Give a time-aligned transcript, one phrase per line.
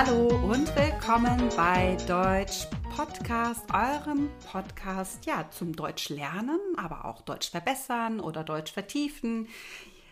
[0.00, 7.50] Hallo und willkommen bei Deutsch Podcast, eurem Podcast ja zum Deutsch lernen, aber auch Deutsch
[7.50, 9.48] verbessern oder Deutsch vertiefen.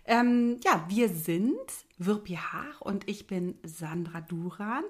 [0.04, 1.54] Ähm, ja, wir sind
[1.98, 4.82] Wirpi Haag und ich bin Sandra Duran.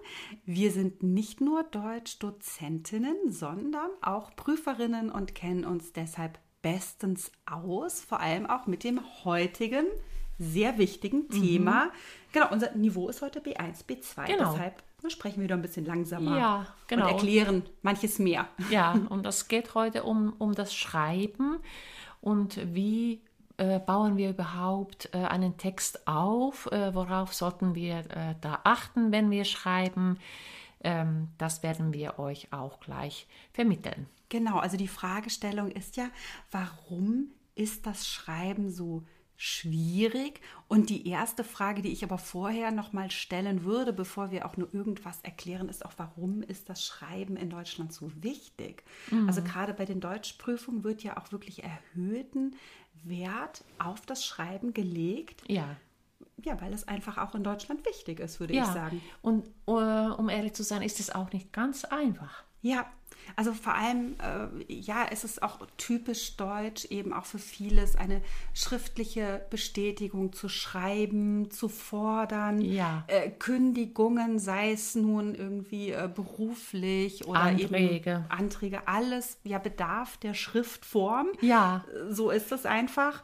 [0.46, 8.20] Wir sind nicht nur Deutschdozentinnen, sondern auch Prüferinnen und kennen uns deshalb bestens aus, vor
[8.20, 9.84] allem auch mit dem heutigen
[10.38, 11.86] sehr wichtigen Thema.
[11.86, 11.90] Mhm.
[12.32, 14.26] Genau, unser Niveau ist heute B1, B2.
[14.26, 14.52] Genau.
[14.52, 17.06] Deshalb sprechen wir wieder ein bisschen langsamer ja, genau.
[17.06, 18.48] und erklären manches mehr.
[18.70, 21.58] Ja, und das geht heute um, um das Schreiben
[22.20, 23.20] und wie
[23.56, 26.66] äh, bauen wir überhaupt äh, einen Text auf?
[26.72, 30.18] Äh, worauf sollten wir äh, da achten, wenn wir schreiben?
[30.82, 34.06] Ähm, das werden wir euch auch gleich vermitteln.
[34.28, 36.08] Genau, also die Fragestellung ist ja,
[36.50, 39.02] warum ist das Schreiben so
[39.36, 40.40] schwierig?
[40.68, 44.56] Und die erste Frage, die ich aber vorher noch mal stellen würde, bevor wir auch
[44.56, 48.82] nur irgendwas erklären, ist auch, warum ist das Schreiben in Deutschland so wichtig?
[49.10, 49.28] Mhm.
[49.28, 52.56] Also gerade bei den Deutschprüfungen wird ja auch wirklich erhöhten
[53.04, 55.42] Wert auf das Schreiben gelegt.
[55.48, 55.76] Ja.
[56.44, 58.64] Ja, weil es einfach auch in Deutschland wichtig ist, würde ja.
[58.64, 59.00] ich sagen.
[59.22, 62.44] Und uh, um ehrlich zu sein, ist es auch nicht ganz einfach.
[62.60, 62.86] Ja,
[63.34, 68.22] also vor allem, äh, ja, es ist auch typisch deutsch, eben auch für vieles eine
[68.54, 73.04] schriftliche Bestätigung zu schreiben, zu fordern, ja.
[73.08, 78.10] äh, Kündigungen, sei es nun irgendwie äh, beruflich oder Anträge.
[78.10, 81.28] eben Anträge, alles ja bedarf der Schriftform.
[81.40, 81.84] Ja.
[82.10, 83.22] So ist es einfach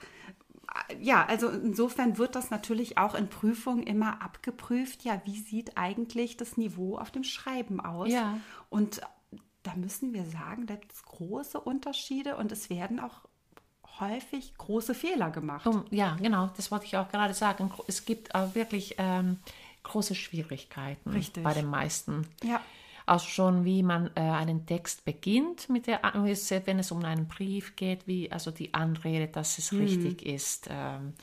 [1.00, 5.04] ja, also insofern wird das natürlich auch in Prüfungen immer abgeprüft.
[5.04, 8.10] Ja, wie sieht eigentlich das Niveau auf dem Schreiben aus?
[8.10, 8.38] Ja.
[8.70, 9.00] Und
[9.62, 13.20] da müssen wir sagen, da gibt es große Unterschiede und es werden auch
[14.00, 15.68] häufig große Fehler gemacht.
[15.90, 17.70] Ja, genau, das wollte ich auch gerade sagen.
[17.86, 19.38] Es gibt auch wirklich ähm,
[19.82, 21.44] große Schwierigkeiten Richtig.
[21.44, 22.26] bei den meisten.
[22.42, 22.60] Ja.
[23.04, 27.74] Also schon, wie man äh, einen Text beginnt, mit der, wenn es um einen Brief
[27.74, 29.80] geht, wie also die Anrede, dass es mhm.
[29.80, 30.68] richtig ist.
[30.70, 31.14] Ähm,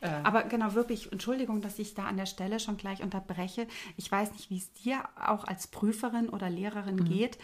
[0.00, 0.08] äh.
[0.22, 3.66] aber genau, wirklich, Entschuldigung, dass ich da an der Stelle schon gleich unterbreche.
[3.96, 7.04] Ich weiß nicht, wie es dir auch als Prüferin oder Lehrerin mhm.
[7.04, 7.38] geht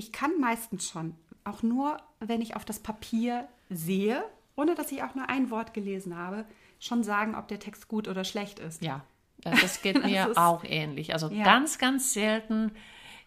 [0.00, 4.24] ich kann meistens schon, auch nur, wenn ich auf das Papier sehe,
[4.56, 6.46] ohne dass ich auch nur ein Wort gelesen habe,
[6.78, 8.82] schon sagen, ob der Text gut oder schlecht ist.
[8.82, 9.04] Ja,
[9.44, 11.12] äh, das geht mir das auch ähnlich.
[11.12, 11.44] Also ja.
[11.44, 12.72] ganz, ganz selten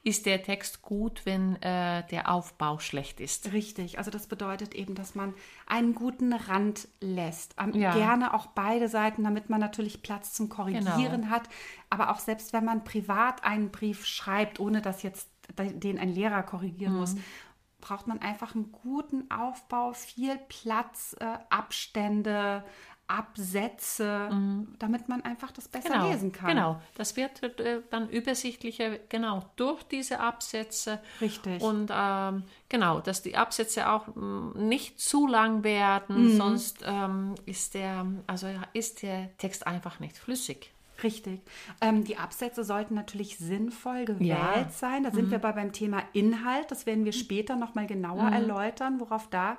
[0.01, 3.53] ist der Text gut, wenn äh, der Aufbau schlecht ist.
[3.53, 5.35] Richtig, also das bedeutet eben, dass man
[5.67, 7.55] einen guten Rand lässt.
[7.61, 7.93] Ähm, ja.
[7.93, 11.27] Gerne auch beide Seiten, damit man natürlich Platz zum Korrigieren genau.
[11.27, 11.43] hat.
[11.91, 16.43] Aber auch selbst wenn man privat einen Brief schreibt, ohne dass jetzt den ein Lehrer
[16.43, 16.99] korrigieren mhm.
[16.99, 17.15] muss,
[17.81, 22.63] braucht man einfach einen guten Aufbau, viel Platz, äh, Abstände,
[23.07, 24.75] Absätze, mhm.
[24.79, 26.49] damit man einfach das besser genau, lesen kann.
[26.49, 30.99] Genau, das wird äh, dann übersichtlicher, genau, durch diese Absätze.
[31.19, 31.61] Richtig.
[31.61, 36.37] Und ähm, genau, dass die Absätze auch mh, mm, nicht zu lang werden, mhm.
[36.37, 40.71] sonst ähm, ist, der, also ist der Text einfach nicht flüssig.
[41.03, 41.41] Richtig.
[41.81, 44.69] Ähm, die Absätze sollten natürlich sinnvoll gewählt ja.
[44.69, 45.03] sein.
[45.03, 45.31] Da sind mhm.
[45.31, 46.71] wir bei beim Thema Inhalt.
[46.71, 48.33] Das werden wir später nochmal genauer mhm.
[48.33, 49.57] erläutern, worauf da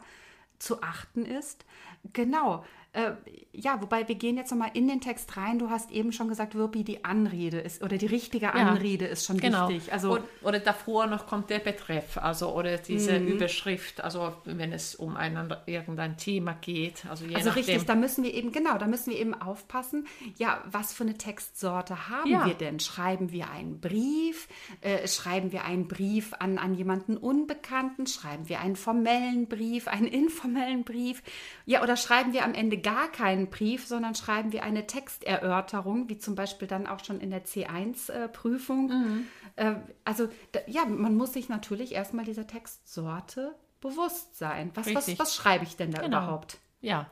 [0.59, 1.65] zu achten ist.
[2.13, 2.65] Genau.
[2.95, 3.13] Äh,
[3.53, 5.59] ja, wobei wir gehen jetzt nochmal in den Text rein.
[5.59, 9.27] Du hast eben schon gesagt, Wirpi, die Anrede ist oder die richtige Anrede ja, ist
[9.27, 9.69] schon genau.
[9.69, 9.93] wichtig.
[9.93, 13.29] Also, oder, oder davor noch kommt der Betreff, also oder diese mhm.
[13.29, 17.05] Überschrift, also wenn es um ein, irgendein Thema geht.
[17.09, 17.65] Also, je also nachdem.
[17.65, 20.07] richtig, da müssen wir eben, genau, da müssen wir eben aufpassen,
[20.39, 22.47] ja, was für eine Textsorte haben ja.
[22.47, 22.79] wir denn?
[22.79, 24.49] Schreiben wir einen Brief?
[24.83, 28.07] Äh, schreiben wir einen Brief an, an jemanden Unbekannten?
[28.07, 31.23] Schreiben wir einen formellen Brief, einen informellen Brief?
[31.67, 36.19] Ja, oder schreiben wir am Ende gar keinen Brief, sondern schreiben wir eine Texterörterung, wie
[36.19, 38.87] zum Beispiel dann auch schon in der C1-Prüfung.
[38.87, 39.27] Mhm.
[39.57, 40.29] Äh, also
[40.67, 44.71] ja, man muss sich natürlich erstmal dieser Textsorte bewusst sein.
[44.75, 46.19] Was, was, was schreibe ich denn da genau.
[46.19, 46.59] überhaupt?
[46.81, 47.11] Ja,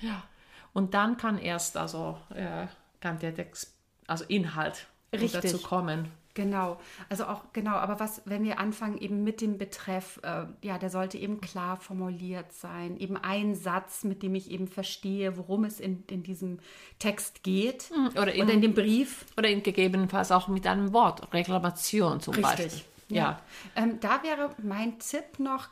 [0.00, 0.22] ja.
[0.72, 2.66] Und dann kann erst also äh,
[3.00, 3.74] kann der Text,
[4.06, 5.32] also Inhalt Richtig.
[5.32, 6.10] dazu kommen.
[6.36, 6.78] Genau,
[7.08, 10.90] also auch genau, aber was, wenn wir anfangen eben mit dem Betreff, äh, ja, der
[10.90, 15.80] sollte eben klar formuliert sein, eben ein Satz, mit dem ich eben verstehe, worum es
[15.80, 16.58] in, in diesem
[16.98, 19.24] Text geht hm, oder in, oder in dem Brief.
[19.38, 22.42] Oder in gegebenenfalls auch mit einem Wort, Reklamation zum Richtig.
[22.42, 22.82] Beispiel.
[23.08, 23.40] Ja, ja.
[23.82, 25.68] Ähm, da wäre mein Tipp noch,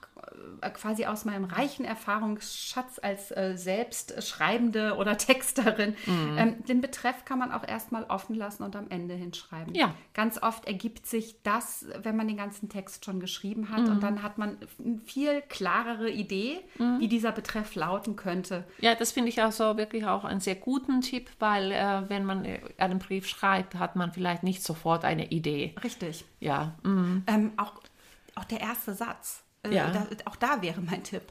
[0.75, 6.39] quasi aus meinem reichen Erfahrungsschatz als äh, Selbstschreibende oder Texterin, Mhm.
[6.39, 9.75] ähm, den Betreff kann man auch erstmal offen lassen und am Ende hinschreiben.
[9.75, 9.95] Ja.
[10.15, 13.89] Ganz oft ergibt sich das, wenn man den ganzen Text schon geschrieben hat Mhm.
[13.91, 17.01] und dann hat man eine viel klarere Idee, Mhm.
[17.01, 18.65] wie dieser Betreff lauten könnte.
[18.81, 22.45] Ja, das finde ich also wirklich auch einen sehr guten Tipp, weil äh, wenn man
[22.45, 25.75] äh, einen Brief schreibt, hat man vielleicht nicht sofort eine Idee.
[25.83, 26.25] Richtig.
[26.41, 27.75] Ja, mm, Ähm, auch,
[28.35, 29.44] auch der erste Satz.
[29.65, 29.91] Äh, Ja.
[29.91, 31.23] da, auch da wäre mein Tipp.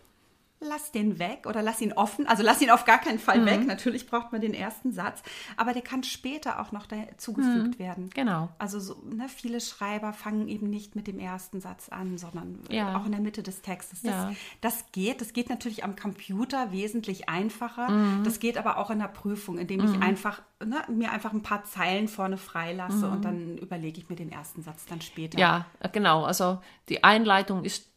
[0.66, 2.26] Lass den weg oder lass ihn offen.
[2.26, 3.46] Also lass ihn auf gar keinen Fall Mhm.
[3.48, 3.68] weg.
[3.68, 5.22] Natürlich braucht man den ersten Satz,
[5.58, 8.10] aber der kann später auch noch dazugefügt werden.
[8.14, 8.48] genau.
[8.60, 12.96] Also so, ne, viele Schreiber fangen eben nicht mit dem ersten Satz an, sondern Ja.
[12.96, 14.04] auch in der Mitte des Textes.
[14.04, 14.32] Das, Ja.
[14.62, 15.20] das geht.
[15.20, 17.92] Das geht natürlich am Computer wesentlich einfacher.
[17.92, 18.24] Mhm.
[18.24, 21.66] Das geht aber auch in der Prüfung, indem ich einfach ne, mir einfach ein paar
[21.66, 25.36] Zeilen vorne freilasse und dann überlege ich mir den ersten Satz dann später.
[25.38, 25.42] Mhm.
[25.42, 26.24] Ja, äh, genau.
[26.24, 27.90] Also die Einleitung ist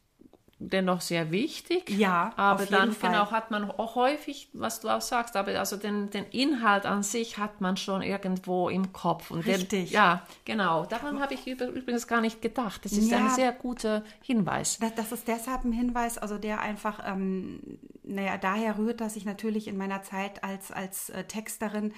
[0.59, 1.91] dennoch sehr wichtig.
[1.91, 3.11] Ja, aber auf jeden dann Fall.
[3.11, 7.03] genau hat man auch häufig, was du auch sagst, aber also den, den Inhalt an
[7.03, 9.31] sich hat man schon irgendwo im Kopf.
[9.31, 9.91] Und Richtig.
[9.91, 10.87] Den, ja, genau.
[10.87, 12.85] Daran habe ich übrigens gar nicht gedacht.
[12.85, 13.19] Das ist Ja.
[13.19, 14.79] ein sehr guter Hinweis.
[14.79, 17.61] Das, das ist deshalb ein Hinweis, also der einfach, ähm,
[18.03, 21.93] naja, daher rührt, dass ich natürlich in meiner Zeit als, als äh, Texterin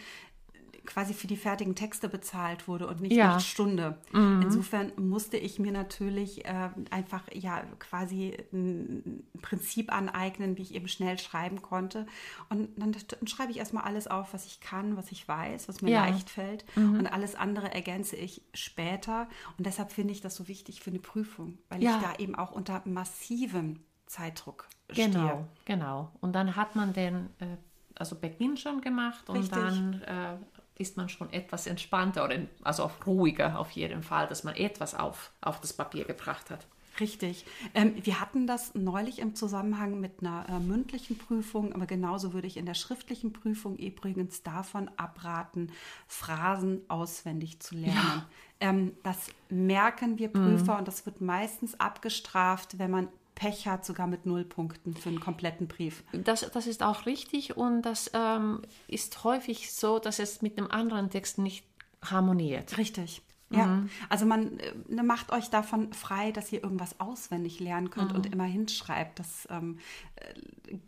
[0.88, 3.26] quasi für die fertigen Texte bezahlt wurde und nicht Ja.
[3.26, 3.30] Mhm.
[3.34, 3.98] nach Stunde.
[4.12, 10.88] Insofern musste ich mir natürlich äh, einfach ja quasi ein Prinzip aneignen, wie ich eben
[10.88, 12.06] schnell schreiben konnte.
[12.48, 15.82] Und dann, dann schreibe ich erstmal alles auf, was ich kann, was ich weiß, was
[15.82, 16.00] mir Ja.
[16.06, 16.08] Mhm.
[16.12, 16.64] leicht fällt.
[16.76, 19.28] Und alles andere ergänze ich später.
[19.58, 21.96] Und deshalb finde ich das so wichtig für eine Prüfung, weil Ja.
[21.96, 25.10] ich da eben auch unter massivem Zeitdruck stehe.
[25.10, 26.12] Genau, genau.
[26.22, 27.56] Und dann hat man den äh,
[27.94, 29.50] also Beginn schon gemacht und Richtig.
[29.58, 30.36] dann äh,
[30.78, 34.94] ist man schon etwas entspannter oder also auch ruhiger auf jeden Fall, dass man etwas
[34.94, 36.66] auf, auf das Papier gebracht hat.
[37.00, 37.44] Richtig.
[37.74, 42.48] Ähm, wir hatten das neulich im Zusammenhang mit einer äh, mündlichen Prüfung, aber genauso würde
[42.48, 45.70] ich in der schriftlichen Prüfung übrigens davon abraten,
[46.06, 48.24] Phrasen auswendig zu lernen.
[48.60, 53.08] Ähm, das merken wir Prüfer und das wird meistens abgestraft, wenn man
[53.38, 56.02] Pech hat, sogar mit Nullpunkten für einen kompletten Brief.
[56.12, 60.68] Das, das ist auch richtig und das ähm, ist häufig so, dass es mit dem
[60.68, 61.64] anderen Text nicht
[62.02, 62.76] harmoniert.
[62.76, 63.22] Richtig.
[63.50, 64.58] Ja, also man
[64.88, 69.18] ne, macht euch davon frei, dass ihr irgendwas auswendig lernen könnt und immer hinschreibt.
[69.18, 69.78] Das, ähm,
[70.16, 70.34] äh,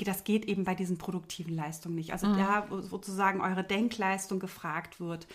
[0.05, 2.12] das geht eben bei diesen produktiven Leistungen nicht.
[2.12, 5.26] Also da, wo sozusagen eure Denkleistung gefragt wird,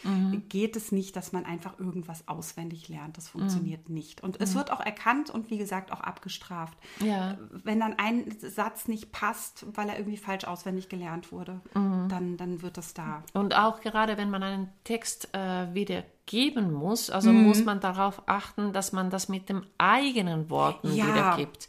[0.50, 3.17] geht es nicht, dass man einfach irgendwas auswendig lernt.
[3.17, 4.21] Das funktioniert nicht.
[4.23, 6.77] Und es wird auch erkannt und wie gesagt auch abgestraft.
[7.00, 7.38] Ja.
[7.63, 12.62] Wenn dann ein Satz nicht passt, weil er irgendwie falsch auswendig gelernt wurde, dann, dann
[12.62, 13.23] wird das da.
[13.33, 18.73] Und auch gerade wenn man einen Text äh, wiedergeben muss, also muss man darauf achten,
[18.73, 21.07] dass man das mit den eigenen Worten Ja.
[21.07, 21.67] wiedergibt.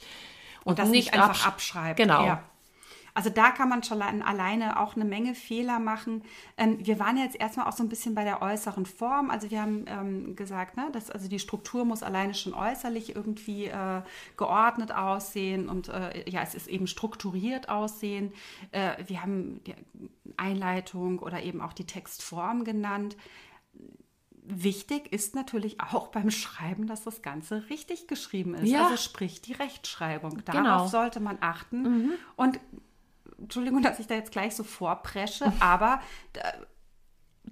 [0.64, 1.96] Und das nicht einfach absch- abschreibt.
[1.96, 2.25] Genau.
[2.26, 2.43] Ja.
[3.16, 6.22] Also da kann man schon allein- alleine auch eine Menge Fehler machen.
[6.58, 9.30] Ähm, wir waren jetzt erstmal auch so ein bisschen bei der äußeren Form.
[9.30, 13.64] Also wir haben ähm, gesagt, ne, dass also die Struktur muss alleine schon äußerlich irgendwie
[13.68, 14.02] äh,
[14.36, 18.34] geordnet aussehen und äh, ja, es ist eben strukturiert aussehen.
[18.72, 19.74] Äh, wir haben die
[20.36, 23.16] Einleitung oder eben auch die Textform genannt.
[24.48, 28.69] Wichtig ist natürlich auch beim Schreiben, dass das Ganze richtig geschrieben ist.
[28.69, 28.84] Ja.
[28.84, 30.44] Also sprich die Rechtschreibung.
[30.44, 30.86] Darauf Genau.
[30.86, 32.12] sollte man achten.
[32.36, 32.60] Und
[33.38, 36.00] Entschuldigung, dass ich da jetzt gleich so vorpresche, aber
[36.34, 36.52] äh,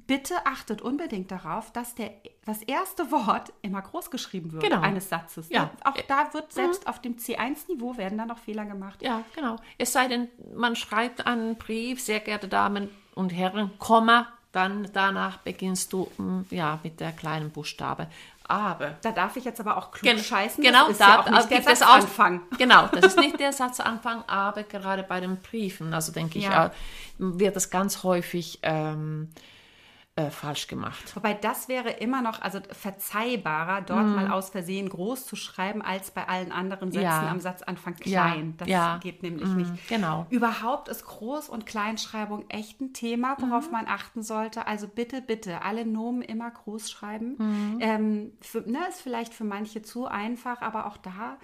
[0.06, 2.12] bitte achtet unbedingt darauf, dass der,
[2.44, 4.80] das erste Wort immer groß geschrieben wird Genau.
[4.80, 5.48] eines Satzes.
[5.50, 5.70] Ja.
[5.84, 9.02] Auch da wird selbst auf dem C1-Niveau werden da noch Fehler gemacht.
[9.02, 9.56] Ja, genau.
[9.78, 15.38] Es sei denn, man schreibt einen Brief, sehr geehrte Damen und Herren, Komma, dann danach
[15.38, 18.08] beginnst du mm, ja mit der kleinen Buchstabe.
[18.46, 20.62] Aber Da darf ich jetzt aber auch klug scheißen.
[20.62, 22.42] Genau, das ist da ja auch nicht der Satzanfang.
[22.50, 26.44] Aus, genau, das ist nicht der Satzanfang, aber gerade bei den Briefen, also denke ich,
[26.44, 26.66] Ja.
[26.66, 26.70] äh,
[27.18, 29.30] wird das ganz häufig ähm,
[30.16, 31.14] äh, falsch gemacht.
[31.16, 36.12] Wobei das wäre immer noch also verzeihbarer, dort mal aus Versehen groß zu schreiben, als
[36.12, 37.04] bei allen anderen Sätzen.
[37.04, 37.28] Ja.
[37.28, 38.54] am Satzanfang Ja, klein.
[38.58, 38.98] Das ja.
[38.98, 39.88] geht nämlich Mhm, nicht.
[39.88, 40.26] genau.
[40.30, 44.68] Überhaupt ist Groß- und Kleinschreibung echt ein Thema, worauf man achten sollte.
[44.68, 47.34] Also bitte, bitte, alle Nomen immer groß schreiben.
[47.38, 47.78] Mhm.
[47.80, 51.38] Ähm, für, ne, ist vielleicht für manche zu einfach, aber auch da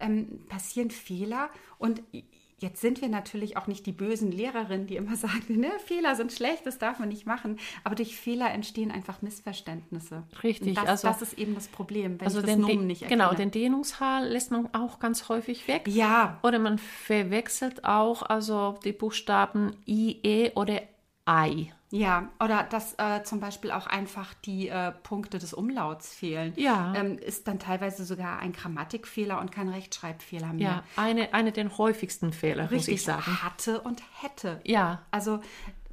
[0.00, 1.50] ähm, passieren Fehler.
[1.76, 2.02] Und
[2.60, 6.32] Jetzt sind wir natürlich auch nicht die bösen Lehrerinnen, die immer sagen, ne, Fehler sind
[6.32, 7.58] schlecht, das darf man nicht machen.
[7.82, 10.22] Aber durch Fehler entstehen einfach Missverständnisse.
[10.42, 12.86] Richtig, Und das, also- das ist eben das Problem, wenn Also ich das den, Nomen
[12.86, 13.22] nicht erkenne.
[13.24, 15.82] genau, den Dehnungshaar lässt man auch ganz häufig weg.
[15.88, 20.80] ja, Oder man verwechselt auch also die Buchstaben I, E oder
[21.28, 21.72] I.
[21.94, 26.52] Ja, oder dass äh, zum Beispiel auch einfach die äh, Punkte des Umlauts fehlen.
[26.56, 26.92] Ja.
[26.96, 30.68] Ähm, ist dann teilweise sogar ein Grammatikfehler und kein Rechtschreibfehler mehr.
[30.68, 33.42] Ja, eine, eine der häufigsten Fehler, muss ich Richtig, sagen.
[33.44, 34.60] hatte und hätte.
[34.64, 35.38] Ja, Also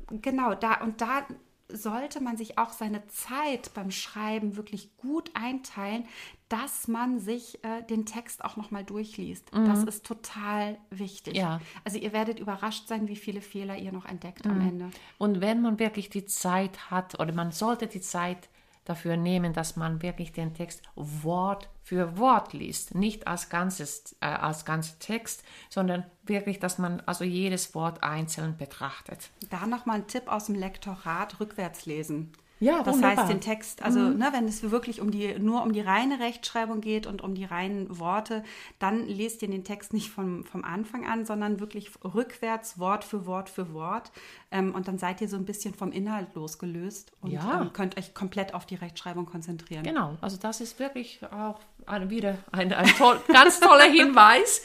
[0.10, 1.22] genau, da und da
[1.70, 6.05] sollte man sich auch seine Zeit beim Schreiben wirklich gut einteilen,
[6.51, 9.50] dass man sich äh, den Text auch nochmal durchliest.
[9.53, 11.36] Das ist total wichtig.
[11.36, 11.39] Mhm.
[11.39, 11.62] Ja.
[11.86, 14.67] Also ihr werdet überrascht sein, wie viele Fehler ihr noch entdeckt am Mhm.
[14.67, 14.89] Ende.
[15.17, 18.50] Und wenn man wirklich die Zeit hat, oder man sollte die Zeit
[18.84, 22.96] dafür nehmen, dass man wirklich den Text Wort für Wort liest.
[22.96, 28.58] Nicht als ganzes, äh, als ganzer Text, sondern wirklich, dass man also jedes Wort einzeln
[28.58, 29.29] betrachtet.
[29.50, 32.34] Da nochmal ein Tipp aus dem Lektorat, rückwärts lesen.
[32.62, 33.15] Ja, das wunderbar.
[33.15, 33.20] Mhm.
[33.20, 36.80] heißt, den Text, also ne, wenn es wirklich um die, nur um die reine Rechtschreibung
[36.80, 38.44] geht und um die reinen Worte,
[38.80, 43.25] dann lest ihr den Text nicht vom, vom Anfang an, sondern wirklich rückwärts, Wort für
[43.25, 44.12] Wort für Wort.
[44.51, 47.62] Ähm, und dann seid ihr so ein bisschen vom Inhalt losgelöst und Ja.
[47.62, 49.84] ähm, könnt euch komplett auf die Rechtschreibung konzentrieren.
[49.84, 54.62] Genau, also das ist wirklich auch ein, wieder ein, ein toll, ganz toller Hinweis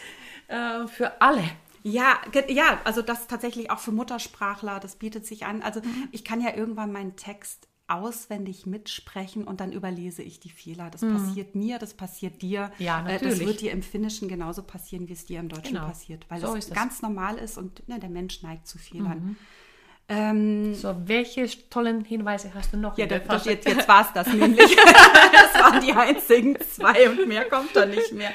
[0.49, 1.43] äh, für alle.
[1.83, 5.63] Ja, ja, also das tatsächlich auch für Muttersprachler, das bietet sich an.
[5.63, 6.09] Also Mhm.
[6.13, 10.91] ich kann ja irgendwann meinen Text auswendig mitsprechen und dann überlese ich die Fehler.
[10.91, 12.73] Das passiert mir, das passiert dir.
[12.79, 12.85] Mhm.
[12.85, 13.47] Ja, Äh, Das natürlich.
[13.47, 15.87] wird dir im Finnischen genauso passieren, wie es dir im Deutschen Genau.
[15.87, 18.79] passiert, weil So es ganz normal ist und ne, der Mensch neigt zu
[19.17, 19.37] Mhm.
[20.09, 22.97] Ähm, So, welche tollen Hinweise hast du noch?
[22.97, 24.77] ja, das, das, jetzt, jetzt war es das nämlich.
[25.33, 28.31] das waren die einzigen zwei und mehr kommt da nicht mehr.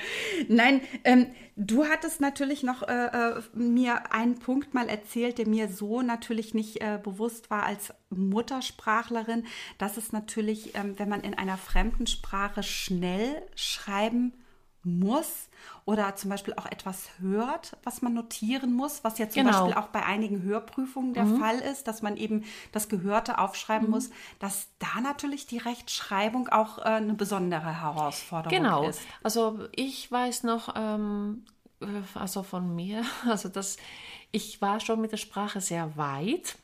[0.50, 5.70] Nein, ähm, du hattest natürlich noch äh, äh, mir einen Punkt mal erzählt, der mir
[5.70, 9.46] so natürlich nicht äh, bewusst war als Muttersprachlerin,
[9.78, 14.34] dass es natürlich, ähm, wenn man in einer fremden Sprache schnell schreiben
[14.84, 15.50] muss
[15.86, 19.52] oder zum Beispiel auch etwas hört, was man notieren muss, was ja zum Genau.
[19.66, 24.10] Beispiel auch bei einigen Hörprüfungen der Fall ist, dass man eben das Gehörte aufschreiben muss,
[24.40, 28.88] dass da natürlich die Rechtschreibung auch äh, eine besondere Herausforderung Genau.
[28.90, 29.02] ist.
[29.24, 31.46] Also ich weiß noch, ähm,
[31.82, 31.86] äh,
[32.16, 33.78] also von mir, also das,
[34.32, 36.58] ich war schon mit der Sprache sehr weit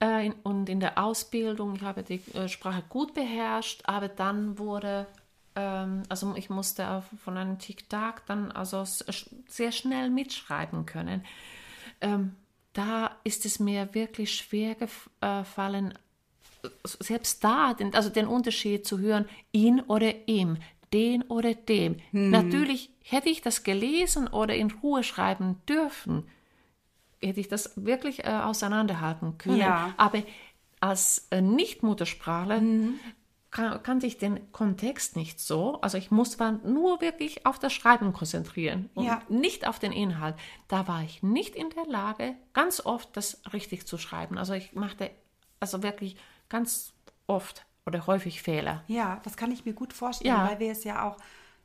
[0.00, 4.58] äh, in, und in der Ausbildung, ich habe die äh, Sprache gut beherrscht, aber dann
[4.58, 5.06] wurde,
[5.56, 8.84] ähm, also ich musste von einem Tick-Tack dann also
[9.48, 11.24] sehr schnell mitschreiben können.
[12.00, 12.36] Ähm,
[12.72, 15.94] da ist es mir wirklich schwer gefallen,
[16.84, 20.58] selbst da, den, also den Unterschied zu hören, ihn oder ihm,
[20.92, 21.96] den oder dem.
[22.12, 26.28] Natürlich hätte ich das gelesen oder in Ruhe schreiben dürfen,
[27.22, 29.58] hätte ich das wirklich äh, auseinanderhalten können.
[29.58, 29.94] Ja.
[29.96, 30.22] Aber
[30.80, 32.60] als äh, Nicht-Muttersprachler
[33.56, 35.80] kan kannte ich den Kontext nicht so.
[35.80, 39.22] Also ich musste nur wirklich auf das Schreiben konzentrieren und Ja.
[39.28, 40.34] nicht auf den Inhalt.
[40.68, 44.36] Da war ich nicht in der Lage, ganz oft das richtig zu schreiben.
[44.38, 45.10] Also ich machte
[45.60, 46.16] also wirklich
[46.48, 46.92] ganz
[47.26, 48.84] oft oder häufig Fehler.
[48.88, 50.48] Ja, das kann ich mir gut vorstellen, Ja.
[50.48, 51.16] weil wir es ja auch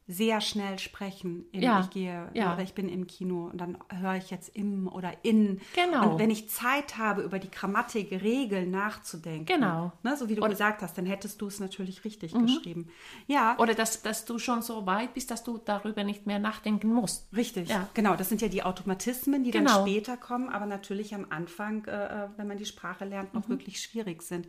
[0.08, 1.46] sehr schnell sprechen.
[1.51, 2.53] Im, Ja, Ich gehe ja.
[2.53, 5.62] oder ich bin im Kino und dann höre ich jetzt im oder in.
[5.74, 6.12] Genau.
[6.13, 9.93] Und wenn ich Zeit habe, über die Grammatik, Regeln nachzudenken, Genau.
[10.03, 12.89] ne, so wie du gesagt hast, dann hättest du es natürlich richtig geschrieben.
[13.27, 16.93] Ja, Oder dass, dass du schon so weit bist, dass du darüber nicht mehr nachdenken
[16.93, 17.27] musst.
[17.34, 17.88] Richtig, Ja.
[17.93, 18.15] genau.
[18.15, 19.81] Das sind ja die Automatismen, die dann Genau.
[19.81, 23.39] später kommen, aber natürlich am Anfang, äh, äh, wenn man die Sprache lernt, Mhm.
[23.39, 24.48] noch wirklich schwierig sind.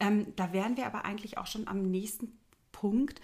[0.00, 2.38] Ähm, da wären wir aber eigentlich auch schon am nächsten
[2.72, 3.20] Punkt.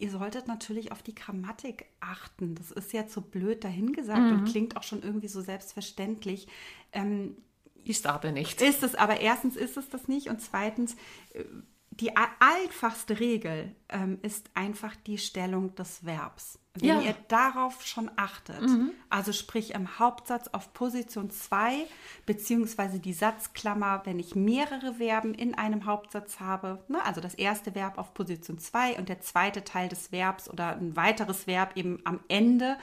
[0.00, 2.54] Ihr solltet natürlich auf die Grammatik achten.
[2.54, 4.32] Das ist jetzt so blöd dahingesagt Mhm.
[4.32, 6.48] und klingt auch schon irgendwie so selbstverständlich.
[6.92, 7.36] Ähm,
[7.84, 8.60] Ist aber nicht.
[8.62, 10.94] ist es, aber erstens ist es das nicht und zweitens,
[11.34, 11.44] äh,
[11.92, 16.58] die einfachste Regel ähm, ist einfach die Stellung des Verbs.
[16.74, 17.00] Wenn Ja.
[17.00, 18.62] ihr darauf schon achtet,
[19.08, 21.84] also sprich im Hauptsatz auf Position 2,
[22.26, 27.74] beziehungsweise die Satzklammer, wenn ich mehrere Verben in einem Hauptsatz habe, ne, also das erste
[27.74, 31.98] Verb auf Position 2 und der zweite Teil des Verbs oder ein weiteres Verb eben
[32.04, 32.78] am Ende,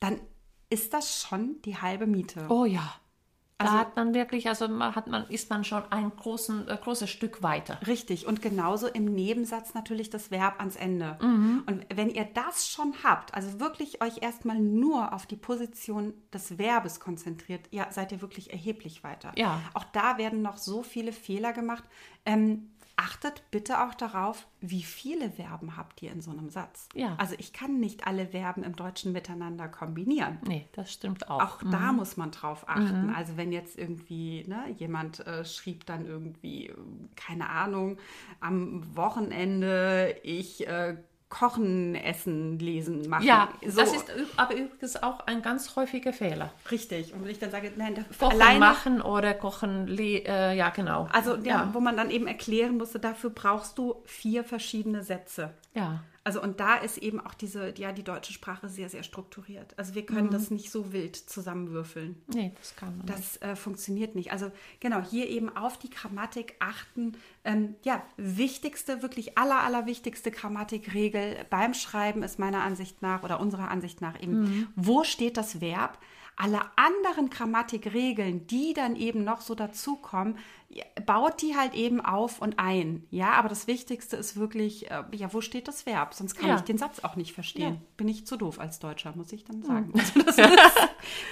[0.00, 0.20] dann
[0.68, 2.46] ist das schon die halbe Miete.
[2.48, 2.94] Oh ja.
[3.62, 7.08] Da Also- hat man wirklich, also hat man, ist man schon ein großen, äh, großes
[7.10, 7.78] Stück weiter.
[7.86, 8.26] Richtig.
[8.26, 11.16] Und genauso im Nebensatz natürlich das Verb ans Ende.
[11.20, 16.58] Und wenn ihr das schon habt, also wirklich euch erstmal nur auf die Position des
[16.58, 19.32] Verbes konzentriert, ja, seid ihr wirklich erheblich weiter.
[19.36, 19.60] Ja.
[19.74, 21.84] Auch da werden noch so viele Fehler gemacht.
[22.24, 22.70] Ähm,
[23.02, 26.88] achtet bitte auch darauf, wie viele Verben habt ihr in so einem Satz.
[26.94, 27.16] Ja.
[27.18, 30.38] Also ich kann nicht alle Verben im Deutschen miteinander kombinieren.
[30.46, 31.42] Nee, das stimmt auch.
[31.42, 33.10] Auch da muss man drauf achten.
[33.14, 36.74] Also wenn jetzt irgendwie ne, jemand äh, schrieb dann irgendwie, äh,
[37.16, 37.98] keine Ahnung,
[38.40, 40.96] am Wochenende, ich äh,
[41.32, 43.24] Kochen, Essen, Lesen, Machen.
[43.24, 43.80] Ja, so.
[43.80, 44.04] das ist
[44.36, 46.52] aber übrigens auch ein ganz häufiger Fehler.
[46.70, 47.14] richtig.
[47.14, 50.68] Und wenn ich dann sage, nein, da- Kochen alleine, machen oder kochen, le- äh, ja
[50.68, 51.08] genau.
[51.10, 55.54] also ja, ja, wo man dann eben erklären musste, dafür brauchst du vier verschiedene Sätze.
[55.74, 56.04] ja.
[56.24, 59.76] Also und da ist eben auch diese, ja, die deutsche Sprache sehr, sehr strukturiert.
[59.76, 62.22] Also wir können das nicht so wild zusammenwürfeln.
[62.32, 63.18] Nee, das kann man nicht.
[63.18, 64.30] Das äh, funktioniert nicht.
[64.30, 67.16] Also genau, hier eben auf die Grammatik achten.
[67.44, 73.40] Ähm, ja, wichtigste, wirklich aller, aller wichtigste Grammatikregel beim Schreiben ist meiner Ansicht nach oder
[73.40, 75.98] unserer Ansicht nach eben, wo steht das Verb?
[76.36, 80.38] Alle anderen Grammatikregeln, die dann eben noch so dazukommen,
[81.06, 83.04] baut die halt eben auf und ein.
[83.10, 86.14] Ja, aber das Wichtigste ist wirklich, äh, ja, wo steht das Verb?
[86.14, 86.56] Sonst kann Ja.
[86.56, 87.74] ich den Satz auch nicht verstehen.
[87.74, 87.80] Ja.
[87.96, 89.92] Bin ich zu doof als Deutscher, muss ich dann sagen.
[89.98, 90.78] Also das ist,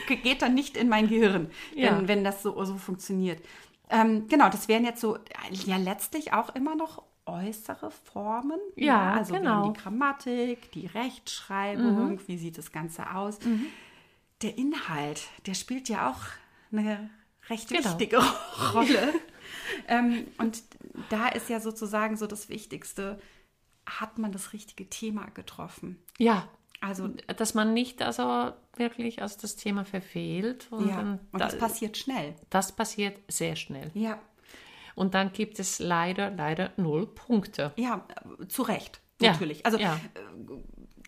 [0.23, 2.09] geht dann nicht in mein Gehirn, wenn, Ja.
[2.09, 3.43] wenn das so, so funktioniert.
[3.89, 5.19] Ähm, genau, das wären jetzt so,
[5.67, 8.59] ja, letztlich auch immer noch äußere Formen.
[8.77, 9.71] Ja, also genau.
[9.71, 13.39] die Grammatik, die Rechtschreibung, wie sieht das Ganze aus.
[14.43, 16.21] Der Inhalt, der spielt ja auch
[16.77, 17.11] eine
[17.49, 17.85] recht Genau.
[17.85, 18.19] wichtige
[18.75, 19.13] Rolle.
[19.91, 20.63] Ähm, und
[21.11, 23.21] da ist ja sozusagen so das Wichtigste,
[23.87, 25.99] hat man das richtige Thema getroffen?
[26.19, 26.49] Ja,
[26.81, 30.69] Also dass man nicht also wirklich also das Thema verfehlt.
[30.71, 32.35] Und, ja, dann, und das da- passiert schnell.
[32.51, 33.91] das passiert sehr schnell.
[33.95, 34.19] Ja,
[34.95, 37.73] Und dann gibt es leider, leider null Punkte.
[37.77, 38.07] ja,
[38.41, 39.67] äh, zu Recht, Ja, natürlich.
[39.67, 39.99] Also ja.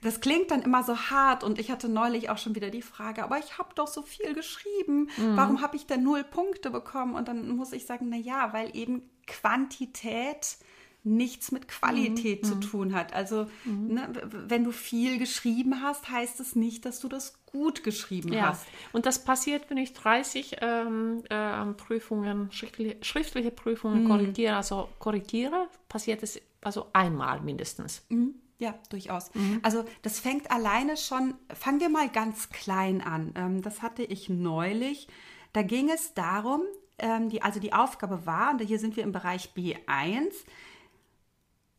[0.03, 3.23] Das klingt dann immer so hart und ich hatte neulich auch schon wieder die Frage,
[3.25, 5.37] aber ich habe doch so viel geschrieben, Mhm.
[5.37, 7.15] warum habe ich denn null Punkte bekommen?
[7.15, 10.57] Und dann muss ich sagen, na ja, weil eben Quantität
[11.05, 12.47] nichts mit Qualität Mhm.
[12.47, 13.13] zu tun hat.
[13.13, 17.45] Also ne, w- w- wenn du viel geschrieben hast, heißt es nicht, dass du das
[17.47, 18.67] gut geschrieben Ja, hast.
[18.93, 25.67] und das passiert, wenn ich 30 ähm, äh, Prüfungen, schriftliche, schriftliche Prüfungen korrigiere, also korrigiere,
[25.89, 28.05] passiert es also einmal mindestens.
[28.09, 28.35] Mhm.
[28.63, 29.35] Ja, durchaus.
[29.35, 29.59] Mhm.
[29.65, 33.35] Also das fängt alleine schon, fangen wir mal ganz klein an.
[33.35, 35.09] Ähm, das hatte ich neulich.
[35.53, 36.63] Da ging es darum,
[36.99, 40.33] ähm, die, also die Aufgabe war, und hier sind wir im Bereich B1,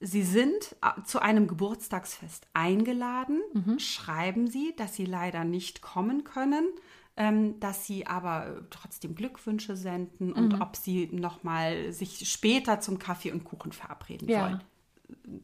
[0.02, 3.42] Sie sind äh, zu einem Geburtstagsfest eingeladen,
[3.80, 6.68] schreiben Sie, dass Sie leider nicht kommen können,
[7.16, 13.00] ähm, dass Sie aber äh, trotzdem Glückwünsche senden und ob Sie nochmal sich später zum
[13.00, 14.42] Kaffee und Kuchen verabreden Ja.
[14.42, 14.64] wollen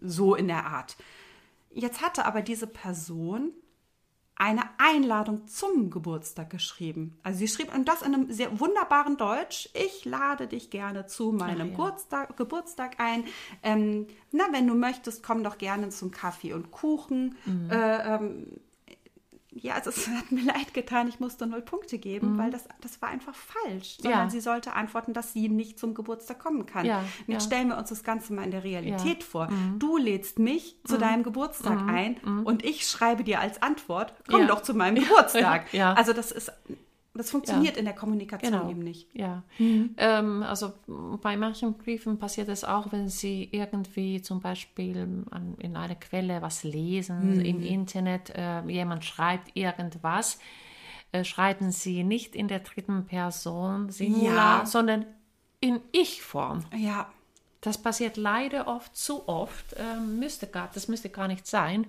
[0.02, 0.98] so in der Art.
[1.72, 3.54] Jetzt hatte aber diese Person
[4.40, 7.20] eine Einladung zum Geburtstag geschrieben.
[7.24, 9.70] Also sie schrieb und das in einem sehr wunderbaren Deutsch.
[9.74, 11.66] Ich lade dich gerne zu meinem ja.
[11.66, 13.26] Geburtstag, Geburtstag ein.
[13.64, 17.36] Ähm, na, wenn du möchtest, komm doch gerne zum Kaffee und Kuchen.
[17.70, 18.48] Äh, ähm,
[19.52, 23.02] ja, also es hat mir leid getan, ich musste null Punkte geben, weil das, das
[23.02, 23.98] war einfach falsch.
[24.02, 24.30] Sondern Ja.
[24.30, 26.86] sie sollte antworten, dass sie nicht zum Geburtstag kommen kann.
[26.86, 27.48] Ja, Und jetzt ja.
[27.48, 29.50] stellen wir uns das Ganze mal in der Realität vor.
[29.80, 34.62] Du lädst mich zu deinem Geburtstag ein und ich schreibe dir als Antwort, komm doch
[34.62, 35.74] zu meinem Geburtstag.
[35.74, 35.94] Ja.
[35.94, 36.52] Also das ist,
[37.20, 38.70] das funktioniert in der Kommunikation Genau.
[38.72, 39.08] eben nicht.
[39.14, 40.72] Ja, ähm, also
[41.22, 46.42] bei manchen Briefen passiert es auch, wenn Sie irgendwie zum Beispiel an, in einer Quelle
[46.42, 50.40] was lesen, im Internet, äh, jemand schreibt irgendwas,
[51.12, 54.66] äh, schreiben Sie nicht in der dritten Person Singular, Ja.
[54.66, 55.06] sondern
[55.60, 56.64] in Ich-Form.
[56.76, 57.12] Ja,
[57.62, 59.76] Das passiert leider oft zu oft.
[59.78, 61.88] Ähm, müsste gar, das müsste gar nicht sein.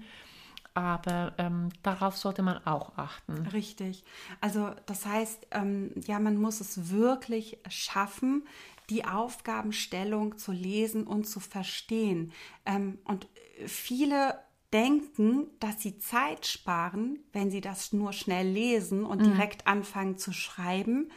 [0.74, 3.46] Aber ähm, darauf sollte man auch achten.
[3.48, 4.04] Richtig.
[4.40, 8.46] Also das heißt, ähm, ja, man muss es wirklich schaffen,
[8.88, 12.32] die Aufgabenstellung zu lesen und zu verstehen.
[12.66, 13.28] Ähm, und
[13.66, 14.38] viele
[14.72, 20.32] denken, dass sie Zeit sparen, wenn sie das nur schnell lesen und direkt anfangen zu
[20.32, 21.10] schreiben.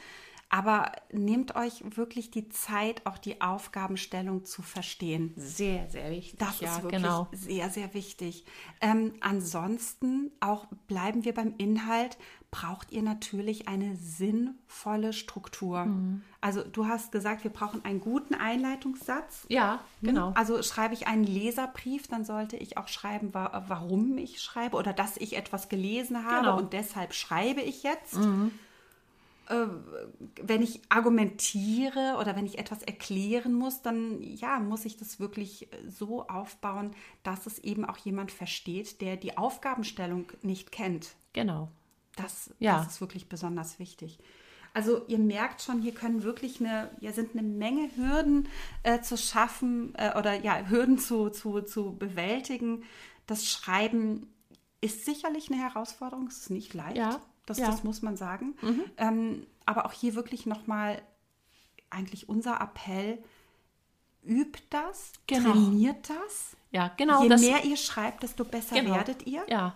[0.53, 5.33] Aber nehmt euch wirklich die Zeit, auch die Aufgabenstellung zu verstehen.
[5.35, 6.37] Sehr, sehr wichtig.
[6.37, 7.27] Das ja, ist wirklich genau.
[7.31, 8.45] sehr, sehr wichtig.
[8.79, 12.19] Ähm, ansonsten, auch bleiben wir beim Inhalt,
[12.51, 15.85] braucht ihr natürlich eine sinnvolle Struktur.
[15.85, 16.21] Mhm.
[16.39, 19.47] Also du hast gesagt, wir brauchen einen guten Einleitungssatz.
[19.49, 20.33] Ja, genau.
[20.35, 24.93] Also schreibe ich einen Leserbrief, dann sollte ich auch schreiben, wa warum ich schreibe oder
[24.93, 26.57] dass ich etwas gelesen habe Genau.
[26.59, 28.17] und deshalb schreibe ich jetzt.
[28.17, 28.51] Äh,
[29.47, 35.67] wenn ich argumentiere oder wenn ich etwas erklären muss, dann ja, muss ich das wirklich
[35.87, 36.91] so aufbauen,
[37.23, 41.15] dass es eben auch jemand versteht, der die Aufgabenstellung nicht kennt.
[41.33, 41.69] Genau.
[42.15, 42.77] Das, Ja.
[42.77, 44.19] das ist wirklich besonders wichtig.
[44.73, 48.47] Also ihr merkt schon, hier können wirklich eine, ja, sind eine Menge Hürden
[48.81, 52.83] äh, zu schaffen äh, oder ja, Hürden zu, zu, zu bewältigen.
[53.27, 54.33] Das Schreiben
[54.81, 56.97] ist sicherlich eine Herausforderung, es ist nicht leicht.
[56.97, 57.67] Ja, Das, ja.
[57.67, 58.55] das muss man sagen.
[58.97, 61.01] Ähm, aber auch hier wirklich nochmal
[61.89, 63.23] eigentlich unser Appell,
[64.25, 65.51] übt das, Genau.
[65.51, 66.55] trainiert das.
[66.71, 67.23] Ja, genau.
[67.23, 68.95] Je mehr ihr schreibt, desto besser genau.
[68.95, 69.45] werdet ihr.
[69.47, 69.75] Ja,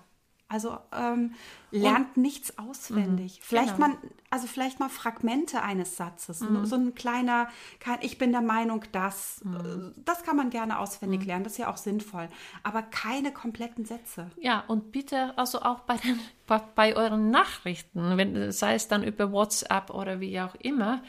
[0.49, 1.33] Also ähm,
[1.71, 3.41] lernt nichts auswendig.
[3.43, 3.89] Vielleicht genau.
[3.89, 3.97] mal,
[4.29, 6.39] also vielleicht mal Fragmente eines Satzes.
[6.39, 6.65] Mhm.
[6.65, 7.49] So ein kleiner,
[7.81, 9.43] kein, ich bin der Meinung, dass.
[9.43, 9.93] Mhm.
[9.97, 12.29] äh, Das kann man gerne auswendig lernen, das ist ja auch sinnvoll.
[12.63, 14.31] Aber keine kompletten Sätze.
[14.39, 19.03] Ja, und bitte also auch bei, den, bei, bei euren Nachrichten, wenn, sei es dann
[19.03, 21.01] über WhatsApp oder wie auch immer,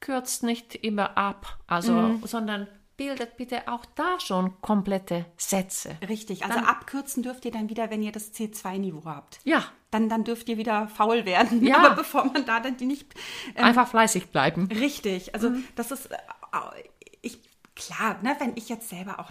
[0.00, 2.20] kürzt nicht immer ab, also, Mhm.
[2.26, 5.96] sondern bildet bitte auch da schon komplette Sätze.
[6.08, 6.44] Richtig.
[6.44, 9.38] Also Dann- abkürzen dürft ihr dann wieder, wenn ihr das C2-Niveau habt.
[9.44, 11.64] Ja, Dann, dann dürft ihr wieder faul werden.
[11.64, 11.76] Ja.
[11.86, 13.06] Aber bevor man da dann die nicht.
[13.54, 14.68] Ähm, einfach fleißig bleiben.
[14.70, 15.34] Richtig.
[15.34, 16.06] Also das ist.
[16.10, 16.16] Äh,
[17.22, 17.38] ich,
[17.74, 19.24] klar, ne, wenn ich jetzt selber auch